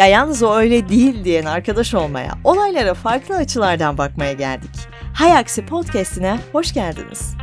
[0.00, 4.70] Ya yalnız o öyle değil diyen arkadaş olmaya, olaylara farklı açılardan bakmaya geldik.
[5.14, 7.34] Hay Aksi Podcast'ine hoş geldiniz.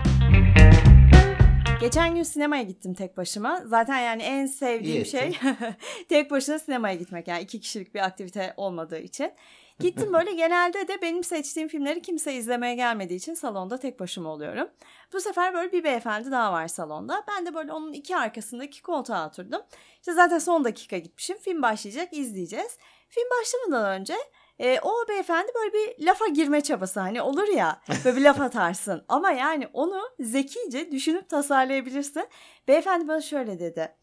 [1.82, 3.62] Geçen gün sinemaya gittim tek başıma.
[3.66, 5.38] Zaten yani en sevdiğim İyi şey
[6.10, 7.28] tek başına sinemaya gitmek.
[7.28, 9.32] Yani iki kişilik bir aktivite olmadığı için.
[9.80, 14.70] Gittim böyle genelde de benim seçtiğim filmleri kimse izlemeye gelmediği için salonda tek başıma oluyorum.
[15.14, 17.24] Bu sefer böyle bir beyefendi daha var salonda.
[17.28, 19.62] Ben de böyle onun iki arkasındaki koltuğa oturdum.
[19.96, 21.38] İşte zaten son dakika gitmişim.
[21.38, 22.78] Film başlayacak izleyeceğiz.
[23.10, 24.16] Film başlamadan önce
[24.60, 29.06] e, o beyefendi böyle bir lafa girme çabası hani olur ya böyle bir laf atarsın.
[29.08, 32.28] Ama yani onu zekice düşünüp tasarlayabilirsin.
[32.68, 33.96] Beyefendi bana şöyle dedi.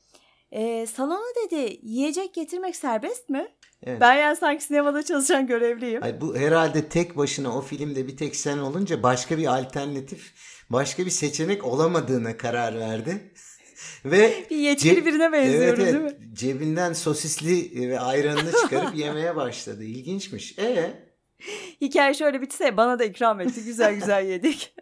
[0.53, 3.49] E, salona dedi yiyecek getirmek serbest mi?
[3.87, 4.01] Evet.
[4.01, 6.03] Ben yani sanki sinemada çalışan görevliyim.
[6.03, 10.33] Ay bu herhalde tek başına o filmde bir tek sen olunca başka bir alternatif,
[10.71, 13.33] başka bir seçenek olamadığına karar verdi.
[14.05, 16.17] ve Bir yetkili ceb- birine benziyoruz evet, değil mi?
[16.33, 19.85] Cebinden sosisli ve ayranını çıkarıp yemeye başladı.
[19.85, 20.59] İlginçmiş.
[20.59, 20.95] E
[21.81, 23.65] Hikaye şöyle bitse bana da ikram etti.
[23.65, 24.75] Güzel güzel yedik.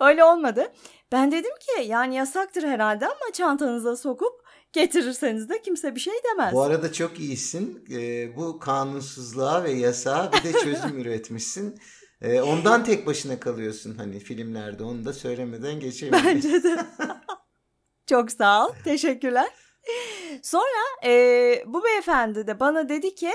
[0.00, 0.72] Öyle olmadı.
[1.12, 4.43] Ben dedim ki yani yasaktır herhalde ama çantanıza sokup
[4.74, 6.52] getirirseniz de kimse bir şey demez.
[6.54, 7.84] bu arada çok iyisin.
[7.90, 11.78] E, bu kanunsuzluğa ve yasağa bir de çözüm üretmişsin.
[12.22, 14.84] E, ondan tek başına kalıyorsun hani filmlerde.
[14.84, 16.26] Onu da söylemeden geçemeyiz.
[16.26, 16.76] Bence de.
[18.06, 18.72] Çok sağ ol.
[18.84, 19.48] Teşekkürler.
[20.42, 21.10] Sonra e,
[21.66, 23.30] bu beyefendi de bana dedi ki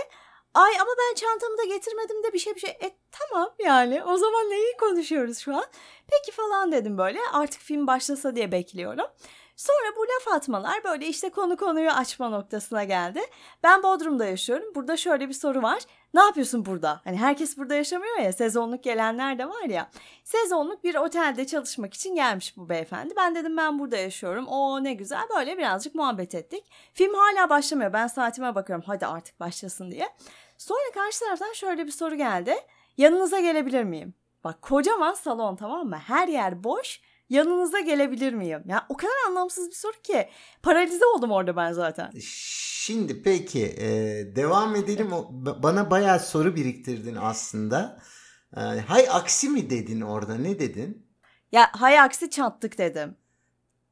[0.54, 2.70] ay ama ben çantamı da getirmedim de bir şey bir şey.
[2.70, 5.66] E tamam yani o zaman neyi konuşuyoruz şu an?
[6.08, 9.06] Peki falan dedim böyle artık film başlasa diye bekliyorum.
[9.60, 13.20] Sonra bu laf atmalar böyle işte konu konuyu açma noktasına geldi.
[13.64, 14.76] Ben Bodrum'da yaşıyorum.
[14.76, 15.80] Burada şöyle bir soru var.
[16.14, 17.02] Ne yapıyorsun burada?
[17.04, 18.34] Hani herkes burada yaşamıyor ya.
[18.34, 19.90] Sezonluk gelenler de var ya.
[20.24, 23.14] Sezonluk bir otelde çalışmak için gelmiş bu beyefendi.
[23.18, 24.48] Ben dedim ben burada yaşıyorum.
[24.48, 25.24] O ne güzel.
[25.38, 26.64] Böyle birazcık muhabbet ettik.
[26.94, 27.94] Film hala başlamıyor.
[27.94, 28.86] Ben saatime bakıyorum.
[28.88, 30.10] Hadi artık başlasın diye.
[30.58, 32.56] Sonra karşı taraftan şöyle bir soru geldi.
[32.98, 34.14] Yanınıza gelebilir miyim?
[34.44, 35.98] Bak kocaman salon tamam mı?
[36.08, 37.02] Her yer boş.
[37.30, 38.64] Yanınıza gelebilir miyim?
[38.66, 40.30] Ya o kadar anlamsız bir soru ki.
[40.64, 42.12] Paralize oldum orada ben zaten.
[42.22, 43.88] Şimdi peki e,
[44.36, 45.14] devam edelim.
[45.14, 45.28] O,
[45.64, 48.00] bana bayağı soru biriktirdin aslında.
[48.58, 51.08] E, hay aksi mi dedin orada ne dedin?
[51.52, 53.16] Ya hay aksi çattık dedim.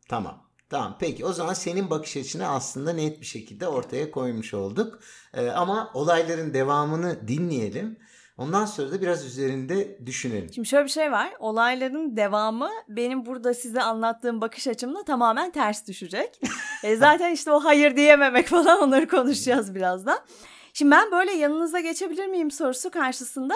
[0.09, 0.47] Tamam.
[0.69, 4.99] Tamam peki o zaman senin bakış açını aslında net bir şekilde ortaya koymuş olduk.
[5.33, 7.99] E, ama olayların devamını dinleyelim.
[8.37, 10.53] Ondan sonra da biraz üzerinde düşünelim.
[10.53, 11.33] Şimdi şöyle bir şey var.
[11.39, 16.39] Olayların devamı benim burada size anlattığım bakış açımla tamamen ters düşecek.
[16.83, 20.19] e zaten işte o hayır diyememek falan onları konuşacağız birazdan.
[20.73, 23.55] Şimdi ben böyle yanınıza geçebilir miyim sorusu karşısında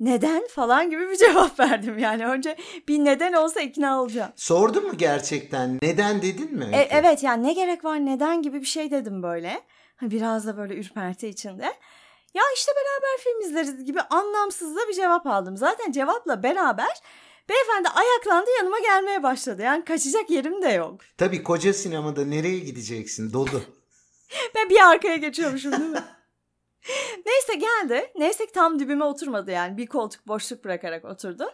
[0.00, 1.98] neden falan gibi bir cevap verdim.
[1.98, 2.56] Yani önce
[2.88, 4.32] bir neden olsa ikna olacağım.
[4.36, 5.78] Sordun mu gerçekten?
[5.82, 6.70] Neden dedin mi?
[6.72, 9.60] E, evet yani ne gerek var neden gibi bir şey dedim böyle.
[10.02, 11.72] Biraz da böyle ürperti içinde.
[12.36, 15.56] Ya işte beraber film izleriz gibi anlamsız da bir cevap aldım.
[15.56, 17.00] Zaten cevapla beraber
[17.48, 19.62] beyefendi ayaklandı yanıma gelmeye başladı.
[19.62, 21.00] Yani kaçacak yerim de yok.
[21.18, 23.32] Tabii koca sinemada nereye gideceksin?
[23.32, 23.62] Dolu.
[24.54, 26.04] Ben bir arkaya geçiyormuşum değil mi?
[27.26, 28.12] Neyse geldi.
[28.16, 29.76] Neyse ki tam dibime oturmadı yani.
[29.76, 31.50] Bir koltuk boşluk bırakarak oturdu.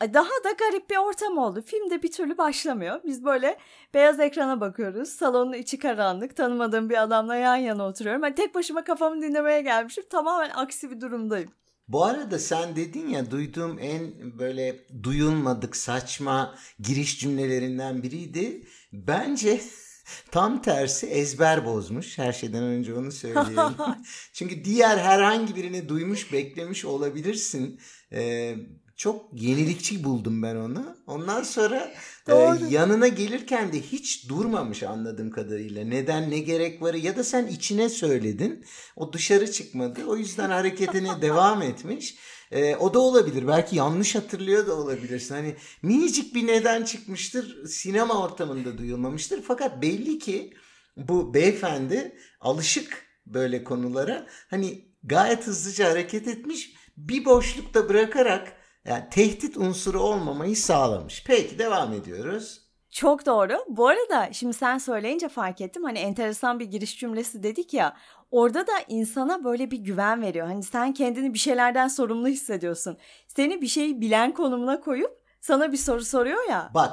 [0.00, 1.62] Daha da garip bir ortam oldu.
[1.66, 3.00] Film de bir türlü başlamıyor.
[3.04, 3.58] Biz böyle
[3.94, 5.08] beyaz ekrana bakıyoruz.
[5.08, 6.36] Salonun içi karanlık.
[6.36, 8.22] Tanımadığım bir adamla yan yana oturuyorum.
[8.22, 10.04] Ben tek başıma kafamı dinlemeye gelmişim.
[10.10, 11.50] Tamamen aksi bir durumdayım.
[11.88, 18.62] Bu arada sen dedin ya duyduğum en böyle duyulmadık saçma giriş cümlelerinden biriydi.
[18.92, 19.60] Bence
[20.30, 22.18] tam tersi ezber bozmuş.
[22.18, 23.74] Her şeyden önce onu söyleyeyim.
[24.32, 27.80] Çünkü diğer herhangi birini duymuş beklemiş olabilirsin.
[28.12, 28.56] Ee,
[28.96, 30.96] çok yenilikçi buldum ben onu.
[31.06, 31.92] Ondan sonra
[32.28, 32.34] e,
[32.70, 35.84] yanına gelirken de hiç durmamış anladığım kadarıyla.
[35.84, 38.64] Neden ne gerek var ya da sen içine söyledin.
[38.96, 40.04] O dışarı çıkmadı.
[40.06, 42.16] O yüzden hareketine devam etmiş.
[42.50, 43.48] E, o da olabilir.
[43.48, 45.34] Belki yanlış hatırlıyor da olabilirsin.
[45.34, 47.66] Hani minicik bir neden çıkmıştır.
[47.66, 49.42] Sinema ortamında duyulmamıştır.
[49.42, 50.54] Fakat belli ki
[50.96, 54.26] bu beyefendi alışık böyle konulara.
[54.50, 56.74] Hani gayet hızlıca hareket etmiş.
[56.96, 58.56] Bir boşlukta bırakarak
[58.88, 61.24] yani tehdit unsuru olmamayı sağlamış.
[61.26, 62.66] Peki devam ediyoruz.
[62.90, 63.64] Çok doğru.
[63.68, 65.84] Bu arada şimdi sen söyleyince fark ettim.
[65.84, 67.96] Hani enteresan bir giriş cümlesi dedik ya.
[68.30, 70.46] Orada da insana böyle bir güven veriyor.
[70.46, 72.98] Hani sen kendini bir şeylerden sorumlu hissediyorsun.
[73.28, 75.10] Seni bir şeyi bilen konumuna koyup
[75.40, 76.70] sana bir soru soruyor ya.
[76.74, 76.92] Bak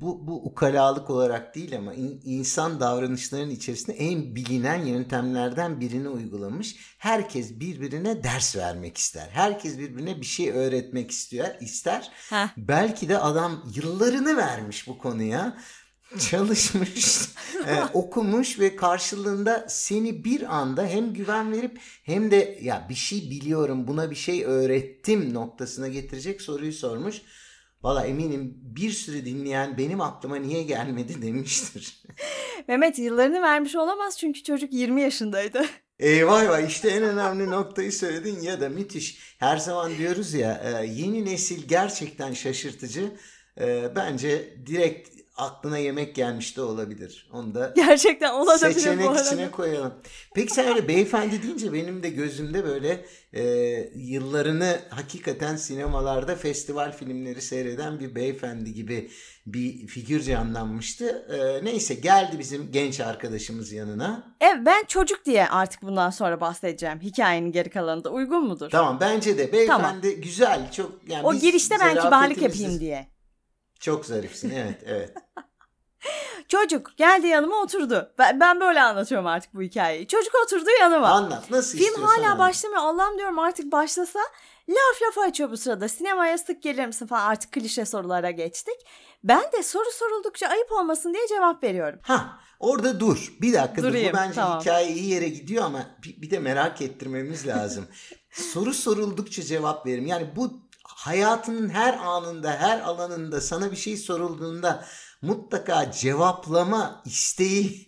[0.00, 6.76] bu, bu ukalalık olarak değil ama in- insan davranışlarının içerisinde en bilinen yöntemlerden birini uygulamış.
[6.98, 9.28] Herkes birbirine ders vermek ister.
[9.32, 12.10] Herkes birbirine bir şey öğretmek istiyor, ister.
[12.30, 12.48] Heh.
[12.56, 15.56] Belki de adam yıllarını vermiş bu konuya.
[16.30, 17.20] çalışmış,
[17.66, 23.30] e, okumuş ve karşılığında seni bir anda hem güven verip hem de ya bir şey
[23.30, 27.22] biliyorum buna bir şey öğrettim noktasına getirecek soruyu sormuş.
[27.82, 32.02] Valla eminim bir sürü dinleyen benim aklıma niye gelmedi demiştir.
[32.68, 35.64] Mehmet yıllarını vermiş olamaz çünkü çocuk 20 yaşındaydı.
[35.98, 39.36] Eyvah eyvah işte en önemli noktayı söyledin ya da müthiş.
[39.38, 43.12] Her zaman diyoruz ya e, yeni nesil gerçekten şaşırtıcı.
[43.60, 47.28] E, Bence direkt aklına yemek gelmiş de olabilir.
[47.32, 49.22] Onu da Gerçekten olabilir bu seçenek arada.
[49.22, 49.94] içine koyalım.
[50.34, 53.42] Peki sen öyle beyefendi deyince benim de gözümde böyle e,
[53.94, 59.10] yıllarını hakikaten sinemalarda festival filmleri seyreden bir beyefendi gibi
[59.46, 61.26] bir figür canlanmıştı.
[61.32, 64.36] E, neyse geldi bizim genç arkadaşımız yanına.
[64.40, 67.00] Evet ben çocuk diye artık bundan sonra bahsedeceğim.
[67.00, 68.70] Hikayenin geri kalanında uygun mudur?
[68.70, 73.19] Tamam bence de beyefendi güzel çok yani o girişte ben kibarlık yapayım diye.
[73.80, 75.14] Çok zarifsin evet evet.
[76.48, 78.12] Çocuk geldi yanıma oturdu.
[78.18, 80.06] Ben, ben böyle anlatıyorum artık bu hikayeyi.
[80.06, 81.08] Çocuk oturdu yanıma.
[81.08, 82.38] Anlat nasıl Film istiyorsan hala anlat.
[82.38, 82.82] başlamıyor.
[82.82, 84.18] Allah'ım diyorum artık başlasa.
[84.68, 85.88] Laf lafa açıyor bu sırada.
[85.88, 88.86] Sinemaya sık gelir misin falan artık klişe sorulara geçtik.
[89.24, 91.98] Ben de soru soruldukça ayıp olmasın diye cevap veriyorum.
[92.02, 93.32] Ha orada dur.
[93.40, 93.88] Bir dakika dur.
[93.88, 94.60] Bu bence tamam.
[94.60, 97.86] hikaye iyi yere gidiyor ama bir, bir de merak ettirmemiz lazım.
[98.30, 100.06] Soru soruldukça cevap verim.
[100.06, 100.69] Yani bu
[101.00, 104.84] hayatının her anında, her alanında sana bir şey sorulduğunda
[105.22, 107.86] mutlaka cevaplama isteği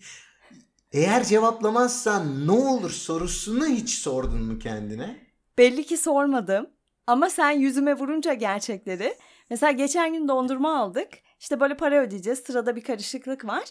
[0.91, 5.27] eğer cevaplamazsan ne olur sorusunu hiç sordun mu kendine?
[5.57, 6.69] Belli ki sormadım.
[7.07, 9.15] Ama sen yüzüme vurunca gerçekleri.
[9.49, 11.09] Mesela geçen gün dondurma aldık.
[11.39, 12.39] İşte böyle para ödeyeceğiz.
[12.39, 13.63] Sırada bir karışıklık var.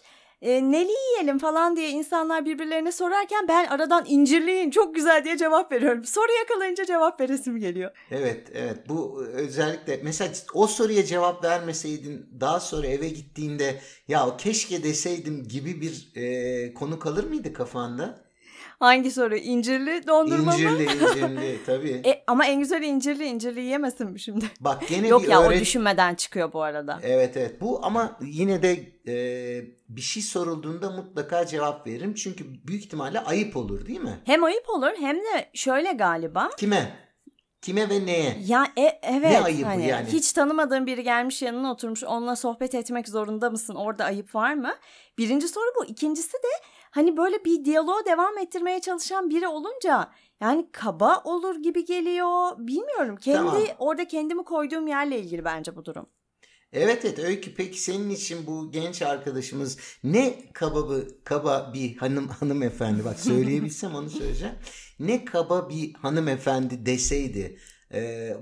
[0.43, 5.71] E, neli yiyelim falan diye insanlar birbirlerine sorarken ben aradan incirliyin çok güzel diye cevap
[5.71, 6.05] veriyorum.
[6.05, 7.91] Soru yakalayınca cevap veresim geliyor.
[8.11, 8.77] Evet, evet.
[8.89, 15.81] Bu özellikle mesela o soruya cevap vermeseydin daha sonra eve gittiğinde ya keşke deseydim gibi
[15.81, 18.22] bir e, konu kalır mıydı kafanda?
[18.83, 19.35] Hangi soru?
[19.35, 20.57] İncirli dondurma mı?
[20.57, 22.01] İncirli, incirli tabii.
[22.05, 24.45] E, ama en güzeli incirli incirli yemesin mi şimdi?
[24.59, 26.99] Bak gene Yok bir ya o öğret- düşünmeden çıkıyor bu arada.
[27.03, 28.71] Evet evet bu ama yine de
[29.07, 29.15] e,
[29.89, 32.13] bir şey sorulduğunda mutlaka cevap veririm.
[32.13, 34.19] Çünkü büyük ihtimalle ayıp olur değil mi?
[34.25, 36.49] Hem ayıp olur hem de şöyle galiba.
[36.57, 37.03] Kime?
[37.61, 38.37] Kime ve neye?
[38.45, 40.07] Ya e, evet Ne ayıbı hani yani?
[40.07, 43.75] hiç tanımadığın biri gelmiş yanına oturmuş onunla sohbet etmek zorunda mısın?
[43.75, 44.73] Orada ayıp var mı?
[45.17, 45.85] Birinci soru bu.
[45.85, 46.47] İkincisi de
[46.93, 50.11] hani böyle bir diyaloğu devam ettirmeye çalışan biri olunca
[50.41, 52.51] yani kaba olur gibi geliyor.
[52.57, 53.15] Bilmiyorum.
[53.15, 53.63] Kendi Tamam.
[53.79, 56.05] orada kendimi koyduğum yerle ilgili bence bu durum.
[56.73, 63.05] Evet evet Öykü peki senin için bu genç arkadaşımız ne kababı kaba bir hanım hanımefendi
[63.05, 64.55] bak söyleyebilsem onu söyleyeceğim.
[64.99, 67.57] Ne kaba bir hanımefendi deseydi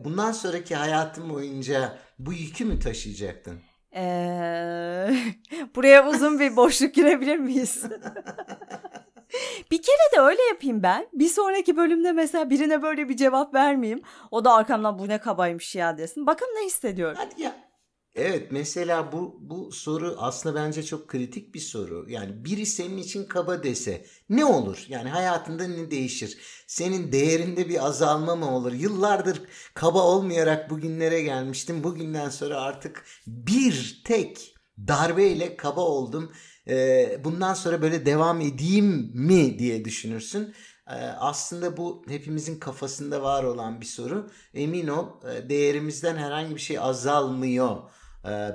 [0.04, 3.60] bundan sonraki hayatım boyunca bu yükü mü taşıyacaktın?
[3.96, 5.10] Ee,
[5.76, 7.84] buraya uzun bir boşluk girebilir miyiz?
[9.72, 11.08] bir kere de öyle yapayım ben.
[11.14, 14.02] Bir sonraki bölümde mesela birine böyle bir cevap vermeyeyim.
[14.32, 16.28] O da arkamdan bu ne kabaymış ya desin.
[16.28, 17.18] Bakın ne hissediyorum.
[17.20, 17.71] Hadi ya.
[18.16, 22.06] Evet mesela bu bu soru aslında bence çok kritik bir soru.
[22.10, 24.86] Yani biri senin için kaba dese ne olur?
[24.88, 26.38] Yani hayatında ne değişir?
[26.68, 28.72] Senin değerinde bir azalma mı olur?
[28.74, 29.42] Yıllardır
[29.74, 31.84] kaba olmayarak bugünlere gelmiştim.
[31.84, 34.56] Bugünden sonra artık bir tek
[34.88, 36.32] darbeyle kaba oldum.
[36.68, 40.54] Ee, bundan sonra böyle devam edeyim mi diye düşünürsün.
[40.88, 44.30] Ee, aslında bu hepimizin kafasında var olan bir soru.
[44.54, 47.78] Emin ol e, değerimizden herhangi bir şey azalmıyor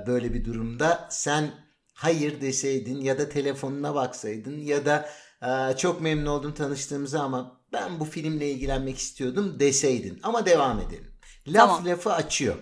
[0.07, 1.07] böyle bir durumda.
[1.11, 1.51] Sen
[1.93, 5.09] hayır deseydin ya da telefonuna baksaydın ya da
[5.43, 10.19] e, çok memnun oldum tanıştığımıza ama ben bu filmle ilgilenmek istiyordum deseydin.
[10.23, 11.11] Ama devam edelim.
[11.47, 11.85] Laf Tamam.
[11.85, 12.55] lafı açıyor.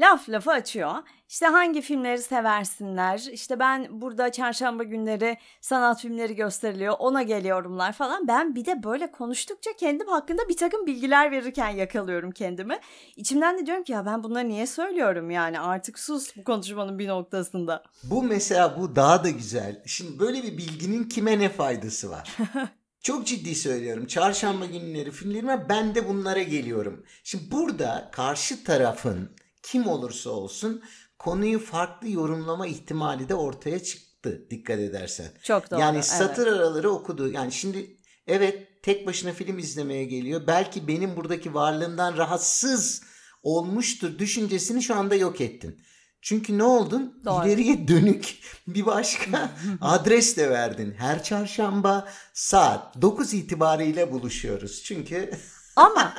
[0.00, 0.92] Laf lafı açıyor.
[1.28, 3.18] İşte hangi filmleri seversinler?
[3.32, 6.94] İşte ben burada çarşamba günleri sanat filmleri gösteriliyor.
[6.98, 8.28] Ona geliyorumlar falan.
[8.28, 12.78] Ben bir de böyle konuştukça kendim hakkında bir takım bilgiler verirken yakalıyorum kendimi.
[13.16, 17.08] İçimden de diyorum ki ya ben bunları niye söylüyorum yani artık sus bu konuşmanın bir
[17.08, 17.82] noktasında.
[18.04, 19.82] Bu mesela bu daha da güzel.
[19.86, 22.36] Şimdi böyle bir bilginin kime ne faydası var?
[23.02, 24.06] Çok ciddi söylüyorum.
[24.06, 27.04] Çarşamba günleri filmlerime ben de bunlara geliyorum.
[27.24, 29.30] Şimdi burada karşı tarafın
[29.62, 30.82] kim olursa olsun
[31.18, 35.26] konuyu farklı yorumlama ihtimali de ortaya çıktı dikkat edersen.
[35.42, 35.80] Çok doğru.
[35.80, 36.04] Yani evet.
[36.04, 37.30] satır araları okudu.
[37.30, 40.46] Yani şimdi evet tek başına film izlemeye geliyor.
[40.46, 43.02] Belki benim buradaki varlığımdan rahatsız
[43.42, 45.82] olmuştur düşüncesini şu anda yok ettin.
[46.22, 47.20] Çünkü ne oldun?
[47.24, 47.46] Doğru.
[47.46, 49.50] İleriye dönük bir başka
[49.80, 50.94] adres de verdin.
[50.98, 54.82] Her çarşamba saat 9 itibariyle buluşuyoruz.
[54.84, 55.30] Çünkü
[55.76, 56.12] Ama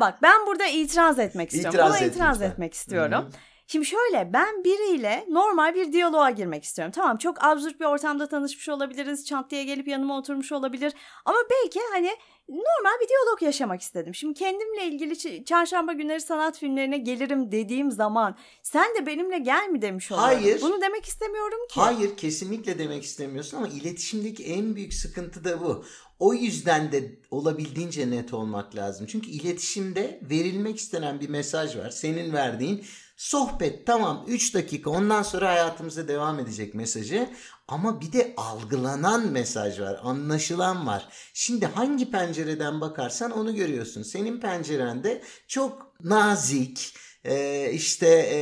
[0.00, 1.70] bak ben burada itiraz etmek istiyorum.
[1.74, 2.50] İtiraz Buna et itiraz lütfen.
[2.50, 3.24] etmek istiyorum.
[3.24, 3.30] Hı.
[3.66, 6.92] Şimdi şöyle ben biriyle normal bir diyaloğa girmek istiyorum.
[6.96, 9.26] Tamam çok absürt bir ortamda tanışmış olabiliriz.
[9.26, 10.92] Çat diye gelip yanıma oturmuş olabilir.
[11.24, 12.16] Ama belki hani
[12.52, 14.14] normal bir diyalog yaşamak istedim.
[14.14, 19.82] Şimdi kendimle ilgili çarşamba günleri sanat filmlerine gelirim dediğim zaman sen de benimle gel mi
[19.82, 20.34] demiş oluyorum.
[20.34, 20.60] Hayır.
[20.62, 21.80] Bunu demek istemiyorum ki.
[21.80, 25.84] Hayır kesinlikle demek istemiyorsun ama iletişimdeki en büyük sıkıntı da bu.
[26.18, 29.06] O yüzden de olabildiğince net olmak lazım.
[29.06, 31.90] Çünkü iletişimde verilmek istenen bir mesaj var.
[31.90, 32.84] Senin verdiğin
[33.22, 37.30] sohbet tamam 3 dakika ondan sonra hayatımıza devam edecek mesajı.
[37.68, 41.08] Ama bir de algılanan mesaj var, anlaşılan var.
[41.34, 44.02] Şimdi hangi pencereden bakarsan onu görüyorsun.
[44.02, 48.40] Senin pencerende çok nazik, e, işte e,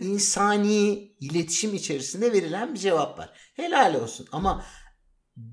[0.00, 3.32] insani iletişim içerisinde verilen bir cevap var.
[3.56, 4.64] Helal olsun ama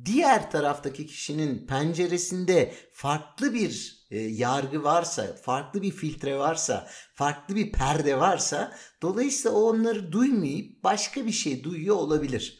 [0.05, 7.71] diğer taraftaki kişinin penceresinde farklı bir e, yargı varsa, farklı bir filtre varsa, farklı bir
[7.71, 12.59] perde varsa dolayısıyla o onları duymayıp başka bir şey duyuyor olabilir.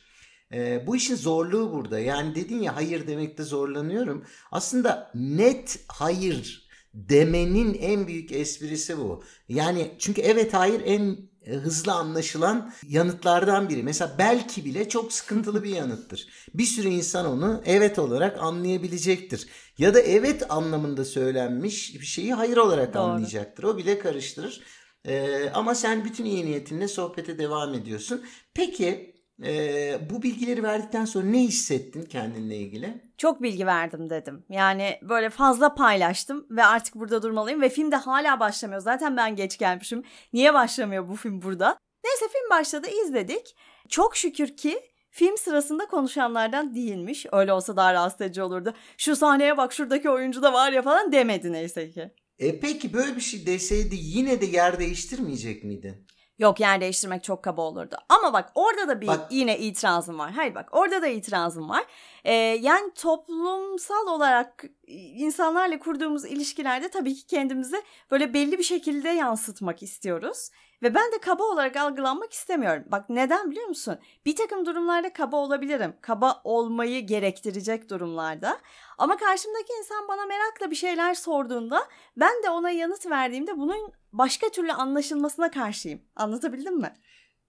[0.53, 1.99] E, bu işin zorluğu burada.
[1.99, 4.25] Yani dedin ya hayır demekte zorlanıyorum.
[4.51, 9.23] Aslında net hayır demenin en büyük esprisi bu.
[9.49, 11.17] Yani çünkü evet hayır en
[11.55, 13.83] hızlı anlaşılan yanıtlardan biri.
[13.83, 16.27] Mesela belki bile çok sıkıntılı bir yanıttır.
[16.53, 19.47] Bir sürü insan onu evet olarak anlayabilecektir.
[19.77, 23.03] Ya da evet anlamında söylenmiş bir şeyi hayır olarak Doğru.
[23.03, 23.63] anlayacaktır.
[23.63, 24.61] O bile karıştırır.
[25.05, 28.23] Ee, ama sen bütün iyi niyetinle sohbete devam ediyorsun.
[28.53, 33.01] Peki e, bu bilgileri verdikten sonra ne hissettin kendinle ilgili?
[33.17, 34.46] Çok bilgi verdim dedim.
[34.50, 38.82] Yani böyle fazla paylaştım ve artık burada durmalıyım ve film de hala başlamıyor.
[38.82, 40.03] Zaten ben geç gelmişim.
[40.34, 41.77] Niye başlamıyor bu film burada?
[42.06, 43.56] Neyse film başladı izledik.
[43.89, 44.79] Çok şükür ki
[45.10, 47.25] film sırasında konuşanlardan değilmiş.
[47.32, 48.74] Öyle olsa daha rahatsız edici olurdu.
[48.98, 52.12] Şu sahneye bak şuradaki oyuncu da var ya falan demedi neyse ki.
[52.39, 56.08] E peki böyle bir şey deseydi yine de yer değiştirmeyecek miydin?
[56.39, 57.96] Yok yer değiştirmek çok kaba olurdu.
[58.10, 60.32] Ama bak orada da bir Bak- yine itirazım var.
[60.32, 61.84] Hayır bak orada da itirazım var.
[62.24, 69.84] Ee, yani toplumsal olarak insanlarla kurduğumuz ilişkilerde tabii ki kendimizi böyle belli bir şekilde yansıtmak
[69.84, 70.50] istiyoruz.
[70.84, 72.84] Ve ben de kaba olarak algılanmak istemiyorum.
[72.88, 74.00] Bak neden biliyor musun?
[74.25, 75.94] Bir takım durumlarda kaba olabilirim.
[76.01, 78.58] Kaba olmayı gerektirecek durumlarda.
[78.97, 81.87] Ama karşımdaki insan bana merakla bir şeyler sorduğunda
[82.17, 86.01] ben de ona yanıt verdiğimde bunun başka türlü anlaşılmasına karşıyım.
[86.15, 86.93] Anlatabildim mi?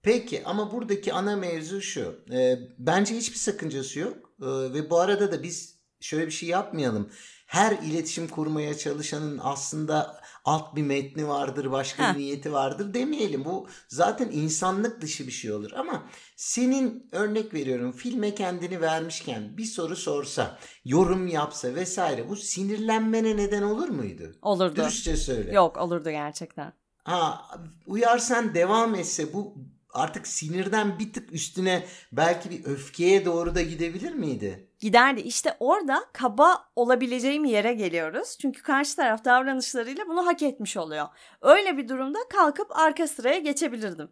[0.01, 2.25] Peki ama buradaki ana mevzu şu.
[2.31, 4.17] E, bence hiçbir sakıncası yok.
[4.41, 7.11] E, ve bu arada da biz şöyle bir şey yapmayalım.
[7.49, 13.45] Her iletişim kurmaya çalışanın aslında alt bir metni vardır, başka bir niyeti vardır demeyelim.
[13.45, 15.71] Bu zaten insanlık dışı bir şey olur.
[15.71, 16.03] Ama
[16.35, 23.61] senin örnek veriyorum filme kendini vermişken bir soru sorsa, yorum yapsa vesaire bu sinirlenmene neden
[23.61, 24.35] olur muydu?
[24.41, 24.75] Olurdu.
[24.75, 25.53] Dürüstçe söyle.
[25.53, 26.73] Yok olurdu gerçekten.
[27.03, 27.47] Ha,
[27.85, 29.57] uyarsan devam etse bu
[29.93, 34.68] artık sinirden bir tık üstüne belki bir öfkeye doğru da gidebilir miydi?
[34.79, 35.21] Giderdi.
[35.21, 38.37] İşte orada kaba olabileceğim yere geliyoruz.
[38.41, 41.07] Çünkü karşı taraf davranışlarıyla bunu hak etmiş oluyor.
[41.41, 44.11] Öyle bir durumda kalkıp arka sıraya geçebilirdim.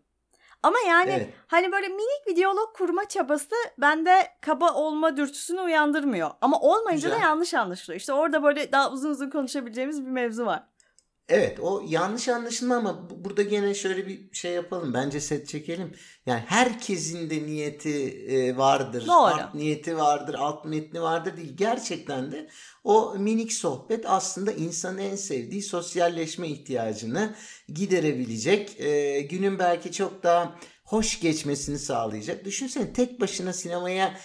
[0.64, 1.34] Ama yani Evet.
[1.48, 6.32] hani böyle minik bir diyalog kurma çabası bende kaba olma dürtüsünü uyandırmıyor.
[6.42, 7.22] Ama olmayınca Güzel.
[7.22, 8.00] da yanlış anlaşılıyor.
[8.00, 10.64] İşte orada böyle daha uzun uzun konuşabileceğimiz bir mevzu var.
[11.30, 14.94] Evet o yanlış anlaşılma ama bu- burada gene şöyle bir şey yapalım.
[14.94, 15.94] Bence set çekelim.
[16.26, 19.08] Yani herkesin de niyeti e, vardır.
[19.08, 19.16] Doğru.
[19.18, 21.58] Alt niyeti vardır, alt metni vardır değil.
[21.58, 22.50] Gerçekten de
[22.84, 27.36] o minik sohbet aslında insanın en sevdiği sosyalleşme ihtiyacını
[27.74, 28.80] giderebilecek.
[28.80, 32.46] E, günün belki çok daha hoş geçmesini sağlayacak.
[32.46, 34.18] Düşünsene tek başına sinemaya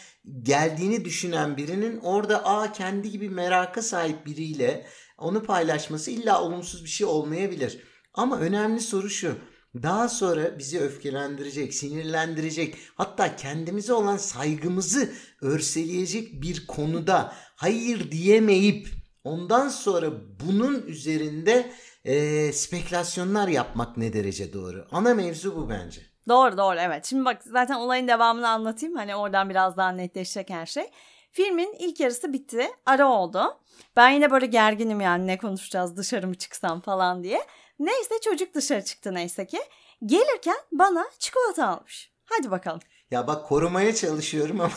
[0.43, 4.87] geldiğini düşünen birinin orada aa kendi gibi meraka sahip biriyle
[5.19, 7.81] onu paylaşması illa olumsuz bir şey olmayabilir.
[8.15, 9.37] Ama önemli soru şu.
[9.83, 18.89] Daha sonra bizi öfkelendirecek, sinirlendirecek, hatta kendimize olan saygımızı örseleyecek bir konuda hayır diyemeyip
[19.25, 20.13] ondan sonra
[20.47, 21.73] bunun üzerinde
[22.05, 24.87] eee, spekülasyonlar yapmak ne derece doğru?
[24.91, 26.12] Ana mevzu bu bence.
[26.29, 27.05] Doğru doğru evet.
[27.07, 28.97] Şimdi bak zaten olayın devamını anlatayım.
[28.97, 30.91] Hani oradan biraz daha netleşecek her şey.
[31.31, 32.71] Filmin ilk yarısı bitti.
[32.87, 33.59] Ara oldu.
[33.97, 37.43] Ben yine böyle gerginim yani ne konuşacağız dışarı mı çıksam falan diye.
[37.79, 39.59] Neyse çocuk dışarı çıktı neyse ki.
[40.07, 42.13] Gelirken bana çikolata almış.
[42.25, 42.81] Hadi bakalım.
[43.11, 44.73] Ya bak korumaya çalışıyorum ama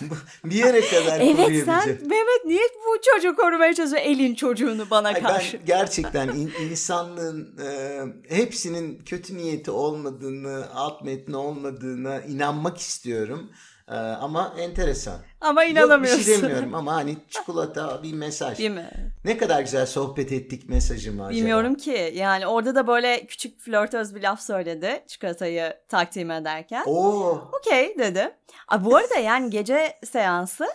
[0.44, 5.22] bir yere kadar Evet sen Mehmet niye bu çocuğu korumaya çalışıyor elin çocuğunu bana Ay
[5.22, 5.58] karşı?
[5.58, 8.00] ben gerçekten in- insanlığın e,
[8.36, 13.50] hepsinin kötü niyeti olmadığını, alt metni olmadığına inanmak istiyorum.
[13.90, 15.16] E, ama enteresan.
[15.40, 16.22] Ama Yok bir inanamıyorsun.
[16.22, 18.58] şey demiyorum ama hani çikolata bir mesaj.
[18.58, 18.90] Değil mi?
[19.24, 21.36] Ne kadar güzel sohbet ettik mesajı mı acaba?
[21.36, 22.12] Bilmiyorum ki.
[22.14, 26.82] Yani orada da böyle küçük flörtöz bir laf söyledi çikolatayı takdim ederken.
[26.86, 27.50] Oo.
[27.58, 28.30] Okey dedi.
[28.68, 30.66] Aa, bu arada yani gece seansı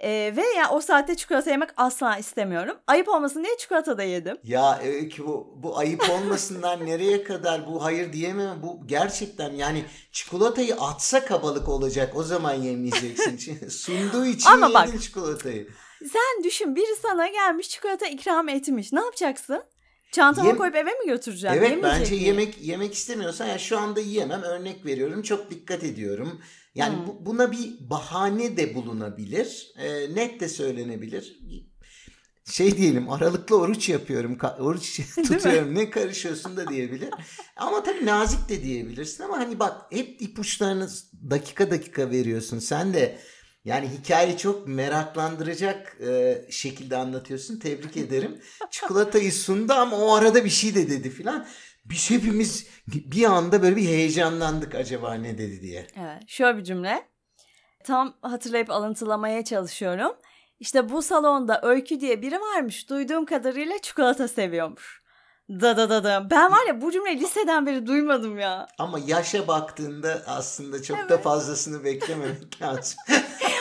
[0.00, 2.76] e, ve yani o saatte çikolata yemek asla istemiyorum.
[2.86, 4.36] Ayıp olmasın diye çikolata da yedim.
[4.44, 8.62] Ya Öykü bu, bu ayıp olmasından nereye kadar bu hayır diyemem.
[8.62, 12.12] Bu gerçekten yani çikolatayı atsa kabalık olacak.
[12.16, 13.68] O zaman yemeyeceksin.
[13.68, 15.02] Sunduğu için Ama yedin bak.
[15.02, 15.68] çikolatayı.
[16.12, 18.92] Sen düşün biri sana gelmiş çikolata ikram etmiş.
[18.92, 19.62] Ne yapacaksın?
[20.12, 21.56] Çantama Yem- koyup eve mi götüreceğim?
[21.58, 22.26] Evet Yemeyecek bence miyim?
[22.26, 26.40] yemek yemek istemiyorsan ya şu anda yiyemem örnek veriyorum çok dikkat ediyorum.
[26.74, 27.06] Yani Hmm.
[27.06, 29.72] bu- buna bir bahane de bulunabilir.
[29.78, 31.38] Ee, net de söylenebilir.
[32.50, 34.38] Şey diyelim aralıklı oruç yapıyorum.
[34.58, 35.74] Oruç tutuyorum.
[35.74, 37.08] ne karışıyorsun da diyebilir.
[37.56, 40.88] Ama tabii nazik de diyebilirsin ama hani bak hep ipuçlarını
[41.30, 42.58] dakika dakika veriyorsun.
[42.58, 43.18] Sen de
[43.64, 47.58] yani hikayeyi çok meraklandıracak e, şekilde anlatıyorsun.
[47.58, 48.40] Tebrik ederim.
[48.70, 51.46] Çikolatayı sundu ama o arada bir şey de dedi filan.
[51.84, 55.86] Biz hepimiz bir anda böyle bir heyecanlandık acaba ne dedi diye.
[55.96, 57.08] Evet, şöyle bir cümle.
[57.84, 60.12] Tam hatırlayıp alıntılamaya çalışıyorum.
[60.60, 62.90] İşte bu salonda Öykü diye biri varmış.
[62.90, 65.00] Duyduğum kadarıyla çikolata seviyormuş.
[65.50, 66.30] Da da da da.
[66.30, 68.66] Ben var ya bu cümleyi liseden beri duymadım ya.
[68.78, 72.98] Ama yaşa baktığında aslında çok da fazlasını beklememek lazım.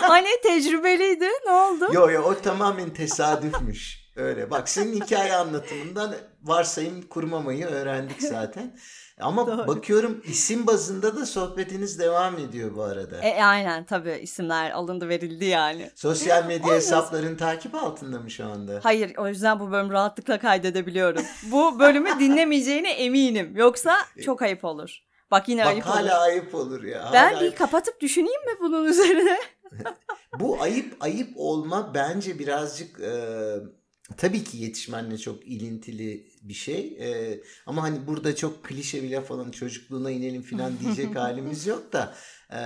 [0.01, 1.27] Hani tecrübeliydi.
[1.45, 1.89] Ne oldu?
[1.93, 3.98] yo yo o tamamen tesadüfmüş.
[4.19, 4.51] Öyle.
[4.51, 8.77] Bak senin hikaye anlatımından varsayım kurmamayı öğrendik zaten.
[9.19, 9.67] Ama Doğru.
[9.67, 13.21] bakıyorum isim bazında da sohbetiniz devam ediyor bu arada.
[13.21, 15.91] E, aynen tabii isimler alındı verildi yani.
[15.95, 18.79] Sosyal medya hesapların takip altında mı şu anda?
[18.83, 21.23] Hayır o yüzden bu bölümü rahatlıkla kaydedebiliyorum.
[21.51, 23.53] Bu bölümü dinlemeyeceğine eminim.
[23.55, 24.99] Yoksa çok ayıp olur.
[25.31, 26.27] Bak yine Bak ayıp hala olur.
[26.27, 27.09] ayıp olur ya.
[27.13, 29.37] Ben hala bir kapatıp düşüneyim mi bunun üzerine?
[30.39, 33.11] Bu ayıp ayıp olma bence birazcık e,
[34.17, 36.97] tabii ki yetişmenle çok ilintili bir şey.
[36.99, 41.93] E, ama hani burada çok klişe bir laf olan çocukluğuna inelim falan diyecek halimiz yok
[41.93, 42.15] da
[42.53, 42.59] e,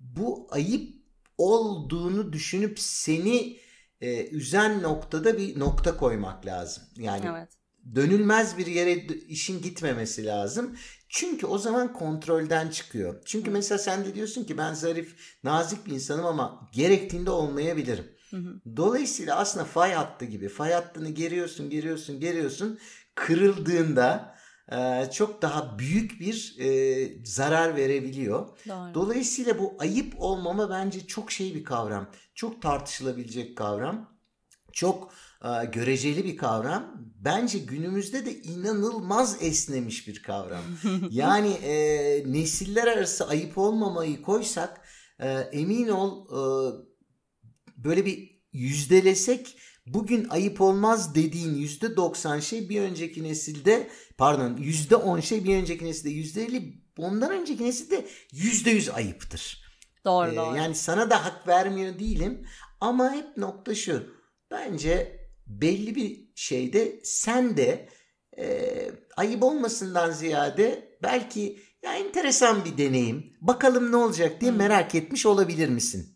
[0.00, 0.94] bu ayıp
[1.38, 3.58] olduğunu düşünüp seni
[4.00, 6.82] e, üzen noktada bir nokta koymak lazım.
[6.96, 7.48] Yani evet.
[7.94, 8.92] dönülmez bir yere
[9.28, 10.76] işin gitmemesi lazım.
[11.08, 13.22] Çünkü o zaman kontrolden çıkıyor.
[13.24, 18.13] Çünkü mesela sen de diyorsun ki ben zarif, nazik bir insanım ama gerektiğinde olmayabilirim.
[18.34, 18.76] Hı hı.
[18.76, 20.48] Dolayısıyla aslında fay hattı gibi.
[20.48, 22.78] Fay hattını geriyorsun, geriyorsun, geriyorsun.
[23.14, 24.34] Kırıldığında
[24.72, 28.48] e, çok daha büyük bir e, zarar verebiliyor.
[28.68, 28.94] Doğru.
[28.94, 32.10] Dolayısıyla bu ayıp olmama bence çok şey bir kavram.
[32.34, 34.14] Çok tartışılabilecek kavram.
[34.72, 35.12] Çok
[35.44, 36.94] e, göreceli bir kavram.
[37.24, 40.64] Bence günümüzde de inanılmaz esnemiş bir kavram.
[41.10, 41.74] Yani e,
[42.32, 44.80] nesiller arası ayıp olmamayı koysak
[45.18, 46.40] e, emin ol e,
[47.84, 54.96] böyle bir yüzdelesek bugün ayıp olmaz dediğin yüzde 90 şey bir önceki nesilde pardon yüzde
[54.96, 59.64] 10 şey bir önceki nesilde yüzde 50 ondan önceki nesilde yüzde 100 ayıptır.
[60.04, 60.56] Doğru Ee, doğru.
[60.56, 62.46] yani sana da hak vermiyor değilim
[62.80, 64.14] ama hep nokta şu.
[64.50, 67.88] Bence belli bir şeyde sen de
[68.38, 68.68] e,
[69.16, 73.32] ayıp olmasından ziyade belki ya enteresan bir deneyim.
[73.40, 74.58] Bakalım ne olacak diye Hmm.
[74.58, 76.13] merak etmiş olabilir misin?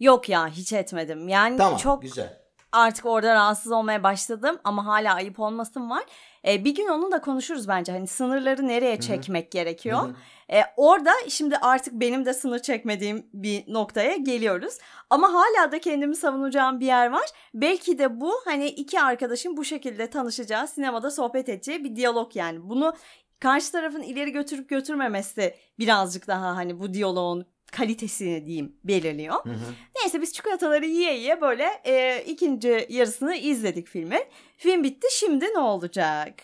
[0.00, 1.28] Yok ya hiç etmedim.
[1.28, 2.40] Yani Tamam çok güzel.
[2.72, 6.02] artık orada rahatsız olmaya başladım ama hala ayıp olmasın var.
[6.46, 7.92] E, bir gün onu da konuşuruz bence.
[7.92, 10.02] Hani sınırları nereye çekmek gerekiyor?
[10.02, 10.56] Hı hı.
[10.56, 14.78] E, orada şimdi artık benim de sınır çekmediğim bir noktaya geliyoruz.
[15.10, 17.26] Ama hala da kendimi savunacağım bir yer var.
[17.54, 22.68] Belki de bu hani iki arkadaşın bu şekilde tanışacağı, sinemada sohbet edeceği bir diyalog yani.
[22.70, 22.94] Bunu
[23.40, 29.44] karşı tarafın ileri götürüp götürmemesi birazcık daha hani bu diyaloğun kalitesini diyeyim belirliyor.
[29.44, 29.74] Hı hı.
[30.00, 34.24] Neyse biz çikolataları yiye yiye böyle e, ikinci yarısını izledik filmin.
[34.56, 36.34] Film bitti şimdi ne olacak?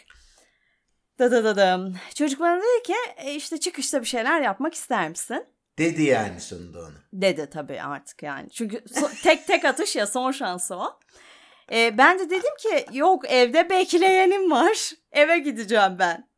[1.19, 1.91] Da da da da.
[2.15, 5.45] Çocuk bana dedi ki e, işte çıkışta bir şeyler yapmak ister misin?
[5.79, 6.95] Dedi yani sonunda onu.
[7.13, 8.51] Dedi tabii artık yani.
[8.51, 11.01] Çünkü so- tek tek atış ya son şansı o.
[11.73, 14.93] E, ben de dedim ki yok evde bekleyenim var.
[15.13, 16.29] Eve gideceğim ben.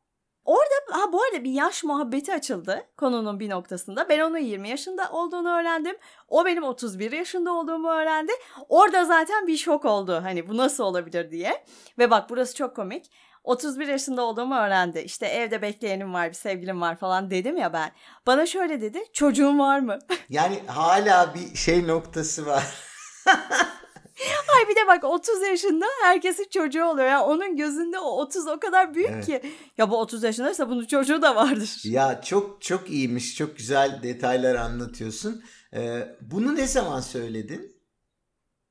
[0.48, 4.08] Orada ha bu arada bir yaş muhabbeti açıldı konunun bir noktasında.
[4.08, 5.96] Ben onun 20 yaşında olduğunu öğrendim.
[6.28, 8.32] O benim 31 yaşında olduğumu öğrendi.
[8.68, 10.20] Orada zaten bir şok oldu.
[10.22, 11.64] Hani bu nasıl olabilir diye.
[11.98, 13.10] Ve bak burası çok komik.
[13.44, 14.98] 31 yaşında olduğumu öğrendi.
[14.98, 17.90] İşte evde bekleyenim var, bir sevgilim var falan dedim ya ben.
[18.26, 19.04] Bana şöyle dedi.
[19.12, 19.98] Çocuğun var mı?
[20.28, 22.64] Yani hala bir şey noktası var.
[24.58, 27.08] Ay bir de bak 30 yaşında herkesin çocuğu oluyor.
[27.08, 29.26] Yani onun gözünde o 30 o kadar büyük Evet.
[29.26, 29.42] ki.
[29.78, 31.80] Ya bu 30 yaşındaysa bunun çocuğu da vardır.
[31.84, 33.36] Ya çok çok iyiymiş.
[33.36, 35.42] Çok güzel detaylar anlatıyorsun.
[35.74, 37.77] Ee, bunu ne zaman söyledin?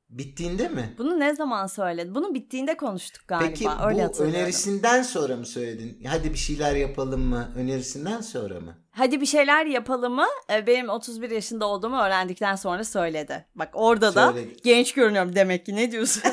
[0.09, 0.95] Bittiğinde mi?
[0.97, 2.15] Bunu ne zaman söyledin?
[2.15, 3.49] Bunu bittiğinde konuştuk galiba.
[3.49, 6.03] Peki Öyle bu önerisinden sonra mı söyledin?
[6.07, 7.51] Hadi bir şeyler yapalım mı?
[7.55, 8.77] Önerisinden sonra mı?
[8.91, 10.25] Hadi bir şeyler yapalım mı?
[10.51, 13.45] Ee, Benim 31 yaşında olduğumu öğrendikten sonra söyledi.
[13.55, 14.55] Bak orada da Söyledi.
[14.63, 15.75] genç görünüyorum demek ki.
[15.75, 16.23] Ne diyorsun?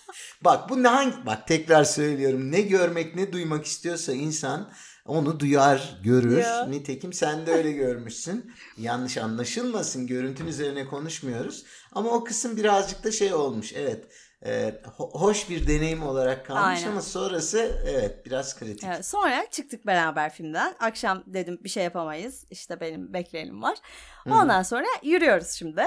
[0.44, 2.52] Bak bu ne hangi bak tekrar söylüyorum.
[2.52, 4.70] Ne görmek ne duymak istiyorsa insan
[5.06, 6.38] onu duyar, görür.
[6.38, 6.66] Ya.
[6.66, 8.52] Nitekim sen de öyle görmüşsün.
[8.78, 10.06] Yanlış anlaşılmasın.
[10.06, 11.64] Görüntün üzerine konuşmuyoruz.
[11.92, 13.72] Ama o kısım birazcık da şey olmuş.
[13.76, 14.04] Evet.
[14.44, 16.90] e, ho- hoş bir deneyim olarak kalmış Aynen.
[16.90, 18.84] ama sonrası evet biraz kritik.
[18.84, 20.74] Evet, sonra çıktık beraber filmden.
[20.80, 22.44] Akşam dedim bir şey yapamayız.
[22.50, 23.78] İşte benim bekleyenim var.
[24.26, 25.82] Ondan sonra yürüyoruz şimdi.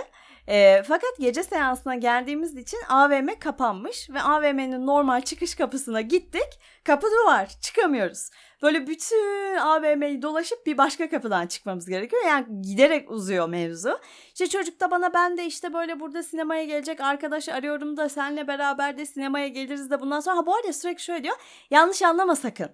[0.48, 6.60] Ee, fakat gece seansına geldiğimiz için AVM kapanmış ve AVM'nin normal çıkış kapısına gittik.
[6.84, 8.30] Kapı duvar çıkamıyoruz.
[8.62, 12.22] Böyle bütün AVM'yi dolaşıp bir başka kapıdan çıkmamız gerekiyor.
[12.26, 14.00] Yani giderek uzuyor mevzu.
[14.28, 18.48] İşte çocuk da bana ben de işte böyle burada sinemaya gelecek arkadaş arıyorum da senle
[18.48, 20.38] beraber de sinemaya geliriz de bundan sonra.
[20.38, 21.36] Ha bu arada sürekli şöyle diyor.
[21.72, 22.70] Yanlış anlama sakın.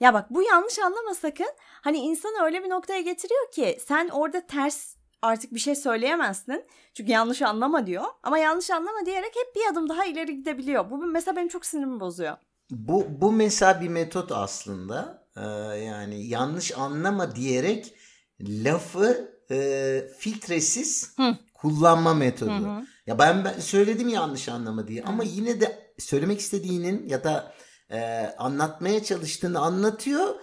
[0.00, 1.50] Ya bak bu yanlış anlama sakın.
[1.60, 6.64] Hani insanı öyle bir noktaya getiriyor ki sen orada ters artık bir şey söyleyemezsin.
[6.94, 8.04] Çünkü yanlış anlama diyor.
[8.22, 10.90] Ama yanlış anlama diyerek hep bir adım daha ileri gidebiliyor.
[10.90, 12.36] Bu mesela benim çok sinirimi bozuyor.
[12.70, 15.26] Bu, bu mesela bir metot aslında.
[15.36, 15.40] Ee,
[15.78, 17.94] yani yanlış anlama diyerek
[18.40, 21.36] lafı e, filtresiz Hı.
[21.54, 22.50] kullanma metodu.
[22.50, 22.86] Hı hı.
[23.06, 27.54] Ya ben, ben söyledim yanlış anlama diye ama yine de söylemek istediğinin ya da
[27.90, 28.00] e,
[28.38, 30.34] anlatmaya çalıştığını anlatıyor.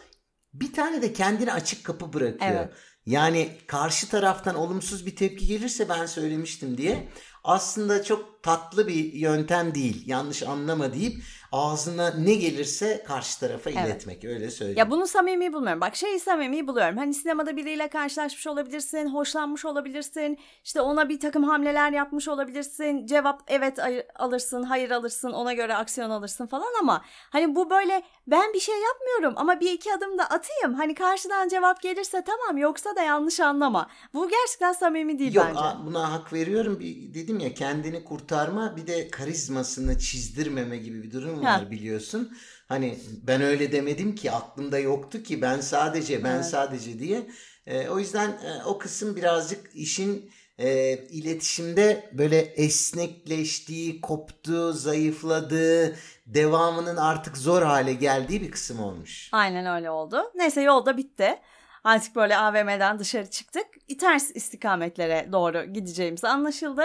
[0.54, 2.52] Bir tane de kendine açık kapı bırakıyor.
[2.52, 2.74] Evet.
[3.08, 7.10] Yani karşı taraftan olumsuz bir tepki gelirse ben söylemiştim diye
[7.44, 10.04] aslında çok tatlı bir yöntem değil.
[10.06, 13.86] Yanlış anlama deyip ağzına ne gelirse karşı tarafa Evet.
[13.86, 14.78] iletmek öyle söyleyeyim.
[14.80, 15.82] Ya bunu samimi bulmuyorum.
[15.82, 16.98] Bak şeyi samimi buluyorum.
[16.98, 20.38] Hani sinemada biriyle karşılaşmış olabilirsin, hoşlanmış olabilirsin.
[20.64, 23.06] işte ona bir takım hamleler yapmış olabilirsin.
[23.06, 23.80] Cevap evet
[24.16, 28.76] alırsın, hayır alırsın, ona göre aksiyon alırsın falan ama hani bu böyle ben bir şey
[28.82, 30.74] yapmıyorum ama bir iki adım da atayım.
[30.74, 33.90] Hani karşıdan cevap gelirse tamam yoksa da yanlış anlama.
[34.14, 35.60] Bu gerçekten samimi değil Yok bence.
[35.60, 36.80] a- buna hak veriyorum.
[36.80, 41.60] Bir, dedim ya kendini kurtarma bir de karizmasını çizdirmeme gibi bir durum Ha.
[41.60, 42.38] var biliyorsun.
[42.68, 42.98] Hani
[43.28, 46.46] ben öyle demedim ki aklımda yoktu ki ben sadece ben Evet.
[46.46, 47.28] sadece diye.
[47.68, 55.96] E, o yüzden e, o kısım birazcık işin e, iletişimde böyle esnekleştiği, koptuğu, zayıfladığı,
[56.26, 59.30] devamının artık zor hale geldiği bir kısım olmuş.
[59.32, 60.32] Aynen öyle oldu.
[60.36, 61.36] Neyse yolda bitti.
[61.84, 63.66] Artık böyle AVM'den dışarı çıktık.
[64.00, 66.84] Ters istikametlere doğru gideceğimiz anlaşıldı.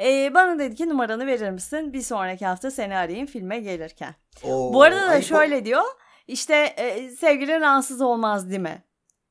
[0.00, 1.92] Ee, bana dedi ki numaranı verir misin?
[1.92, 4.14] Bir sonraki hafta seni arayayım filme gelirken.
[4.44, 5.82] Oo, Bu arada da o- şöyle diyor.
[6.26, 8.84] İşte e, sevgilin rahatsız olmaz değil mi?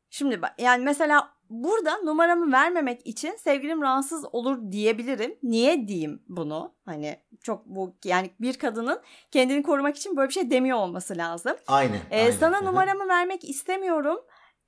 [0.10, 5.38] Şimdi bak yani mesela burada numaramı vermemek için sevgilim rahatsız olur diyebilirim.
[5.44, 6.76] Niye diyeyim bunu?
[6.86, 11.58] Hani çok bu yani bir kadının kendini korumak için böyle bir şey demiyor olması lazım.
[11.68, 12.00] Aynen.
[12.12, 12.32] Ee, aynen.
[12.32, 14.20] sana numaramı vermek istemiyorum.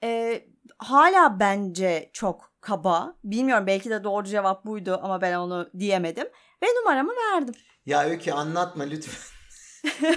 [0.04, 0.46] Ee,
[0.78, 3.16] hala bence çok kaba.
[3.24, 6.28] Bilmiyorum belki de doğru cevap buydu ama ben onu diyemedim.
[6.64, 7.54] Ve numaramı verdim.
[7.86, 9.34] Ya Öykü anlatma lütfen.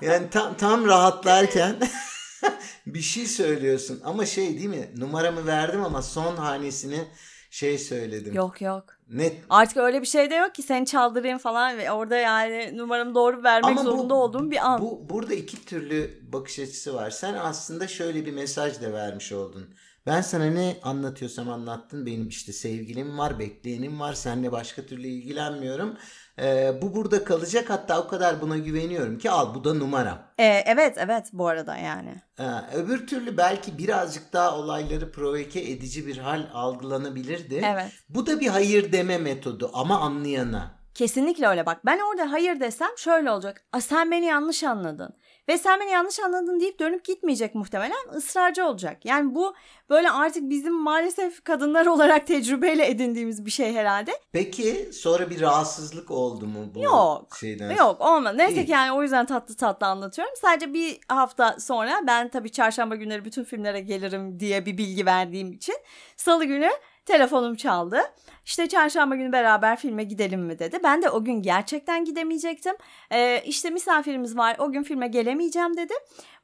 [0.00, 1.76] yani tam tam rahatlarken
[2.86, 4.88] bir şey söylüyorsun ama şey değil mi?
[4.96, 7.04] Numaramı verdim ama son hanesini
[7.50, 8.34] şey söyledim.
[8.34, 8.84] Yok yok.
[9.08, 13.14] Net Artık öyle bir şey de yok ki seni çaldırayım falan ve orada yani numaramı
[13.14, 14.80] doğru vermek Ama bu- zorunda olduğum bir an.
[14.80, 17.10] Bu burada iki türlü bakış açısı var.
[17.10, 19.74] Sen aslında şöyle bir mesaj da vermiş oldun.
[20.06, 22.06] Ben sana ne anlatıyorsam anlattın.
[22.06, 24.12] Benim işte sevgilim var, bekleyenim var.
[24.12, 25.96] Seninle başka türlü ilgilenmiyorum.
[26.38, 27.70] Ee, bu burada kalacak.
[27.70, 30.18] Hatta o kadar buna güveniyorum ki al bu da numaram.
[30.38, 32.14] Ee, evet evet bu arada yani.
[32.36, 37.62] Ha, öbür türlü belki birazcık daha olayları provoke edici bir hal algılanabilirdi.
[37.64, 37.92] Evet.
[38.08, 40.84] Bu da bir hayır deme metodu ama anlayana.
[40.94, 41.86] Kesinlikle öyle bak.
[41.86, 43.64] Ben orada hayır desem şöyle olacak.
[43.72, 45.10] A, sen beni yanlış anladın.
[45.48, 49.04] Ve sen beni yanlış anladın deyip dönüp gitmeyecek muhtemelen ısrarcı olacak.
[49.04, 49.54] Yani bu
[49.90, 54.12] böyle artık bizim maalesef kadınlar olarak tecrübeyle edindiğimiz bir şey herhalde.
[54.32, 57.36] Peki sonra bir rahatsızlık oldu mu bu Yok.
[57.40, 57.76] şeyden?
[57.76, 58.38] Yok olmadı.
[58.38, 58.66] Neyse İyi.
[58.66, 60.34] ki yani o yüzden tatlı tatlı anlatıyorum.
[60.40, 65.52] Sadece bir hafta sonra ben tabii çarşamba günleri bütün filmlere gelirim diye bir bilgi verdiğim
[65.52, 65.74] için
[66.16, 66.70] salı günü
[67.06, 68.00] telefonum çaldı.
[68.44, 70.78] İşte çarşamba günü beraber filme gidelim mi dedi.
[70.84, 72.74] Ben de o gün gerçekten gidemeyecektim.
[73.12, 75.94] Ee, işte misafirimiz var o gün filme gelemeyeceğim dedi.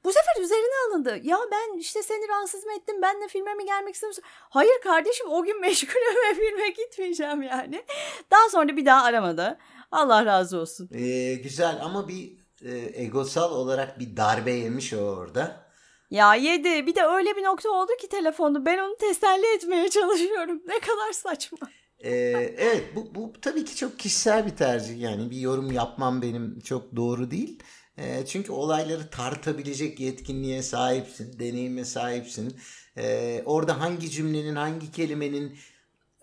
[0.04, 1.20] Bu sefer üzerine alındı.
[1.22, 3.02] Ya ben işte seni rahatsız mı ettim?
[3.02, 4.24] Ben de filme mi gelmek istemiyorsun?
[4.26, 7.82] Hayır kardeşim o gün meşgulüm ve filme gitmeyeceğim yani.
[8.30, 9.58] Daha sonra bir daha aramadı.
[9.92, 10.88] Allah razı olsun.
[10.94, 12.32] Ee, güzel ama bir
[12.64, 15.69] e, egosal olarak bir darbe yemiş o orada.
[16.10, 16.86] Ya yedi.
[16.86, 18.66] Bir de öyle bir nokta oldu ki telefonu.
[18.66, 20.62] Ben onu teselli etmeye çalışıyorum.
[20.66, 21.58] Ne kadar saçma.
[21.98, 22.10] Ee,
[22.58, 26.96] evet bu, bu tabii ki çok kişisel bir tercih yani bir yorum yapmam benim çok
[26.96, 27.62] doğru değil.
[27.98, 32.56] Ee, çünkü olayları tartabilecek yetkinliğe sahipsin, deneyime sahipsin.
[32.96, 35.58] Ee, orada hangi cümlenin, hangi kelimenin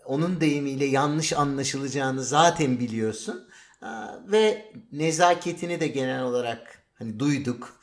[0.04, 3.48] onun deyimiyle yanlış anlaşılacağını zaten biliyorsun.
[3.82, 7.80] Aa, ve nezaketini de genel olarak hani duyduk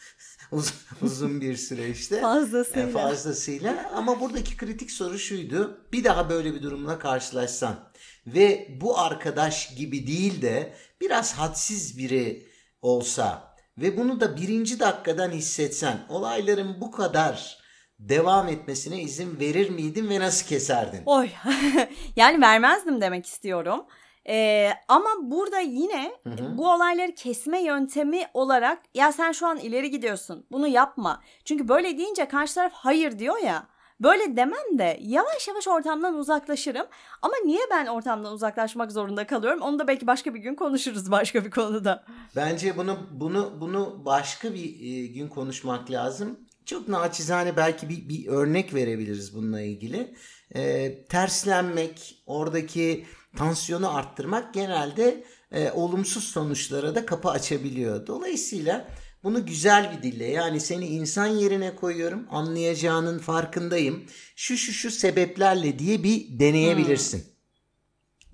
[0.56, 2.22] Uz- uzun bir süreçte.
[2.22, 2.90] Fazlasıyla.
[2.90, 5.88] E, fazlasıyla ama buradaki kritik soru şuydu.
[5.94, 7.92] Bir daha böyle bir durumla karşılaşsan
[8.28, 12.48] ve bu arkadaş gibi değil de biraz hadsiz biri
[12.82, 17.58] olsa ve bunu da birinci dakikadan hissetsen olayların bu kadar
[18.00, 21.02] devam etmesine izin verir miydin ve nasıl keserdin?
[21.06, 21.30] Oy.
[22.16, 23.86] yani vermezdim demek istiyorum.
[24.30, 26.58] Ee, ama burada yine Hı hı.
[26.58, 31.22] bu olayları kesme yöntemi olarak ya sen şu an ileri gidiyorsun bunu yapma.
[31.46, 33.68] Çünkü böyle deyince karşı taraf hayır diyor ya.
[34.00, 36.86] Böyle demem de yavaş yavaş ortamdan uzaklaşırım.
[37.22, 39.62] Ama niye ben ortamdan uzaklaşmak zorunda kalıyorum?
[39.62, 42.04] Onu da belki başka bir gün konuşuruz başka bir konuda.
[42.36, 46.40] Bence bunu bunu bunu başka bir e, gün konuşmak lazım.
[46.66, 50.16] Çok naçizane belki bir, bir örnek verebiliriz bununla ilgili.
[50.56, 53.06] E, terslenmek, oradaki
[53.36, 58.08] tansiyonu arttırmak genelde e, olumsuz sonuçlara da kapı açabiliyor.
[58.08, 58.88] Dolayısıyla
[59.24, 64.04] bunu güzel bir dille yani seni insan yerine koyuyorum anlayacağının farkındayım.
[64.36, 67.24] Şu şu şu sebeplerle diye bir deneyebilirsin.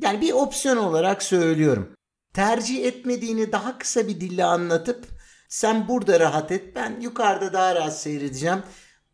[0.01, 1.95] Yani bir opsiyon olarak söylüyorum
[2.33, 5.07] tercih etmediğini daha kısa bir dille anlatıp
[5.49, 8.63] sen burada rahat et ben yukarıda daha rahat seyredeceğim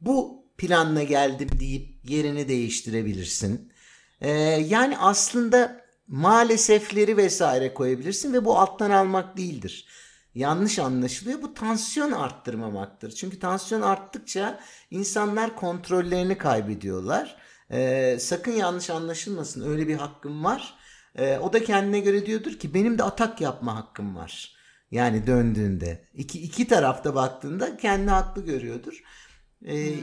[0.02, 3.72] bu planla geldim deyip yerini değiştirebilirsin.
[4.22, 4.32] Ee,
[4.70, 9.88] yani aslında maalesefleri vesaire koyabilirsin ve bu alttan almak değildir.
[10.36, 11.42] Yanlış anlaşılıyor.
[11.42, 13.12] Bu tansiyon arttırmamaktır.
[13.12, 14.60] Çünkü tansiyon arttıkça
[14.92, 17.38] insanlar kontrollerini kaybediyorlar.
[17.72, 19.70] Ee, sakın yanlış anlaşılmasın.
[19.70, 20.76] Öyle bir hakkım var.
[21.16, 24.58] Ee, o da kendine göre diyordur ki benim de atak yapma hakkım var.
[24.92, 26.08] Yani döndüğünde.
[26.14, 29.04] iki, iki tarafta baktığında kendini haklı görüyordur.
[29.66, 29.94] Ee,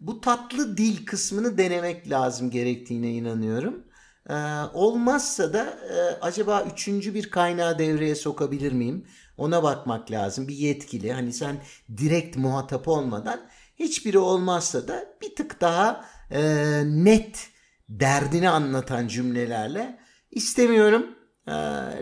[0.00, 3.84] bu tatlı dil kısmını denemek lazım gerektiğine inanıyorum.
[4.30, 4.34] Ee,
[4.74, 9.06] olmazsa da e, acaba üçüncü bir kaynağı devreye sokabilir miyim?
[9.36, 10.48] Ona bakmak lazım.
[10.48, 11.56] Bir yetkili hani sen
[11.96, 13.40] direkt muhatap olmadan
[13.78, 16.42] hiçbiri olmazsa da bir tık daha e,
[16.84, 17.48] net
[17.88, 19.98] derdini anlatan cümlelerle
[20.30, 21.06] istemiyorum
[21.46, 21.52] e,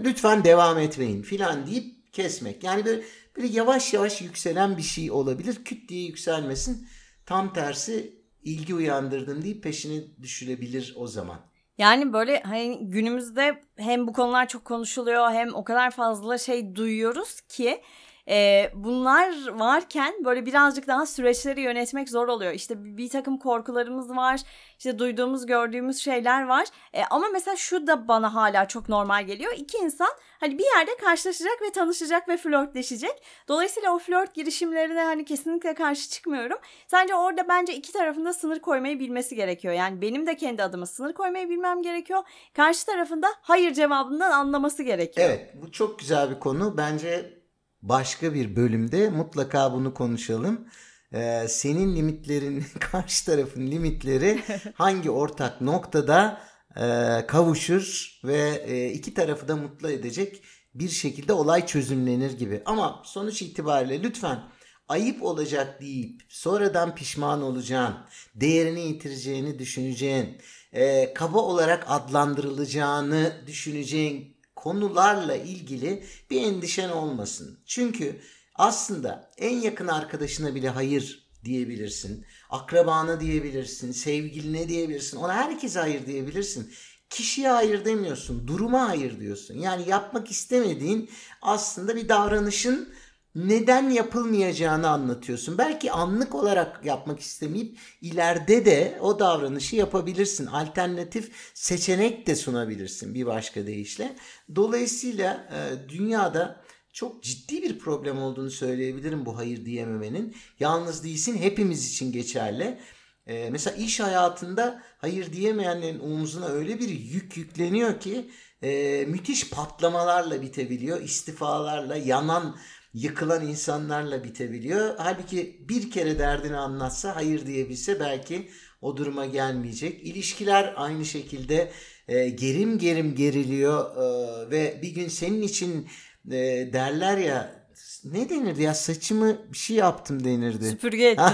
[0.04, 2.64] lütfen devam etmeyin filan deyip kesmek.
[2.64, 3.02] Yani böyle,
[3.36, 5.64] böyle yavaş yavaş yükselen bir şey olabilir.
[5.64, 6.88] Küt diye yükselmesin.
[7.26, 11.40] Tam tersi ilgi uyandırdım deyip peşine düşürebilir o zaman.
[11.78, 17.40] Yani böyle hani günümüzde hem bu konular çok konuşuluyor hem o kadar fazla şey duyuyoruz
[17.40, 17.82] ki
[18.28, 22.52] e, bunlar varken böyle birazcık daha süreçleri yönetmek zor oluyor.
[22.52, 24.40] İşte bir, bir takım korkularımız var,
[24.78, 26.66] işte duyduğumuz, gördüğümüz şeyler var.
[26.92, 29.52] E, ama mesela şu da bana hala çok normal geliyor.
[29.56, 30.08] İki insan
[30.40, 33.22] hani bir yerde karşılaşacak ve tanışacak ve flörtleşecek.
[33.48, 36.58] Dolayısıyla o flört girişimlerine hani kesinlikle karşı çıkmıyorum.
[36.86, 39.74] Sadece orada bence iki tarafında sınır koymayı bilmesi gerekiyor.
[39.74, 42.22] Yani benim de kendi adıma sınır koymayı bilmem gerekiyor.
[42.56, 45.28] Karşı tarafında hayır cevabından anlaması gerekiyor.
[45.30, 46.76] Evet bu çok güzel bir konu.
[46.76, 47.43] Bence
[47.88, 50.68] başka bir bölümde mutlaka bunu konuşalım.
[51.12, 54.42] Ee, senin limitlerin, karşı tarafın limitleri
[54.74, 56.40] hangi ortak noktada
[56.76, 56.86] e,
[57.26, 60.42] kavuşur ve e, iki tarafı da mutlu edecek
[60.74, 62.62] bir şekilde olay çözümlenir gibi.
[62.64, 64.40] Ama sonuç itibariyle lütfen
[64.88, 67.94] ayıp olacak deyip sonradan pişman olacağın,
[68.34, 70.38] değerini yitireceğini düşüneceğin,
[70.72, 74.33] e, kaba olarak adlandırılacağını düşüneceğin
[74.64, 77.58] konularla ilgili bir endişen olmasın.
[77.66, 78.20] Çünkü
[78.54, 82.24] aslında en yakın arkadaşına bile hayır diyebilirsin.
[82.50, 85.16] Akrabana diyebilirsin, sevgiline diyebilirsin.
[85.16, 86.72] Ona herkese hayır diyebilirsin.
[87.10, 89.54] Kişiye hayır demiyorsun, duruma hayır diyorsun.
[89.54, 91.10] Yani yapmak istemediğin
[91.42, 92.94] aslında bir davranışın
[93.34, 95.58] neden yapılmayacağını anlatıyorsun.
[95.58, 100.46] Belki anlık olarak yapmak istemeyip ileride de o davranışı yapabilirsin.
[100.46, 104.16] Alternatif seçenek de sunabilirsin bir başka deyişle.
[104.56, 110.36] Dolayısıyla e, dünyada çok ciddi bir problem olduğunu söyleyebilirim bu hayır diyememenin.
[110.60, 112.78] Yalnız değilsin hepimiz için geçerli.
[113.26, 118.30] Ee, mesela iş hayatında hayır diyemeyenlerin omzuna öyle bir yük yükleniyor ki
[118.62, 121.00] e, müthiş patlamalarla bitebiliyor.
[121.00, 122.56] istifalarla, yanan,
[122.94, 124.94] yıkılan insanlarla bitebiliyor.
[124.98, 128.48] Halbuki bir kere derdini anlatsa, hayır diyebilse belki
[128.80, 130.06] o duruma gelmeyecek.
[130.06, 131.70] İlişkiler aynı şekilde
[132.08, 135.88] e, gerim gerim geriliyor e, ve bir gün senin için
[136.26, 136.36] e,
[136.72, 137.63] derler ya
[138.04, 140.68] ne denirdi ya saçımı bir şey yaptım denirdi.
[140.68, 141.24] Süpürge ettim.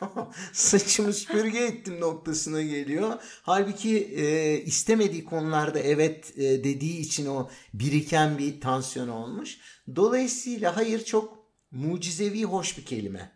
[0.52, 3.14] Saçımı süpürge ettim noktasına geliyor.
[3.42, 9.58] Halbuki e, istemediği konularda evet e, dediği için o biriken bir tansiyon olmuş.
[9.96, 11.38] Dolayısıyla hayır çok
[11.70, 13.32] mucizevi hoş bir kelime.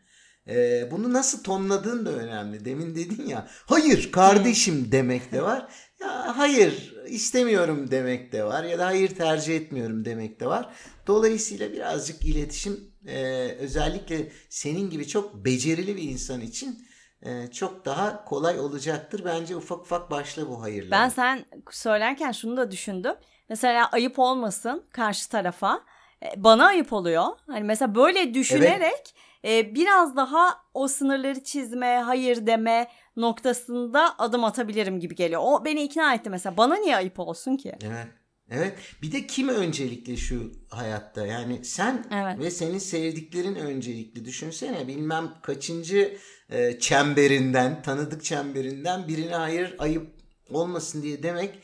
[0.48, 2.64] E, bunu nasıl tonladığın da önemli.
[2.64, 5.68] Demin dedin ya hayır kardeşim demek de var.
[6.00, 10.68] Ya hayır istemiyorum demek de var ya da hayır tercih etmiyorum demek de var.
[11.06, 13.22] Dolayısıyla birazcık iletişim e,
[13.58, 16.86] özellikle senin gibi çok becerili bir insan için
[17.22, 19.22] e, çok daha kolay olacaktır.
[19.24, 20.90] Bence ufak ufak başla bu hayırlara.
[21.00, 23.14] Ben sen söylerken şunu da düşündüm.
[23.48, 25.80] Mesela ayıp olmasın karşı tarafa.
[26.22, 27.26] E, Bana ayıp oluyor.
[27.46, 35.00] Hani mesela böyle düşünerek e, biraz daha o sınırları çizme, hayır deme noktasında adım atabilirim
[35.00, 35.40] gibi geliyor.
[35.44, 36.56] O beni ikna etti mesela.
[36.56, 37.72] Bana niye ayıp olsun ki?
[37.84, 38.06] Evet.
[38.50, 38.78] Evet.
[39.02, 41.26] Bir de kim öncelikli şu hayatta?
[41.26, 42.38] Yani sen Evet.
[42.38, 44.24] ve senin sevdiklerin öncelikli.
[44.24, 46.16] Düşünsene bilmem kaçıncı
[46.50, 50.06] e, çemberinden, tanıdık çemberinden birine hayır ayıp
[50.50, 51.58] olmasın diye demek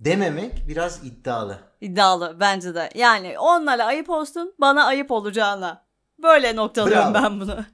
[0.00, 1.58] dememek biraz iddialı.
[1.80, 2.90] İddialı bence de.
[2.94, 5.84] Yani onlara ayıp olsun, bana ayıp olacağına.
[6.22, 7.24] Böyle noktalıyorum Bravo.
[7.24, 7.64] ben bunu.